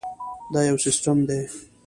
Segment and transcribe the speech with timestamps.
[0.53, 1.41] دا یو سیسټم دی.